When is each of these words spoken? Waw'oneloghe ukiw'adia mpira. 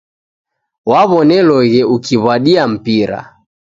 Waw'oneloghe 0.89 1.81
ukiw'adia 1.95 2.63
mpira. 2.73 3.19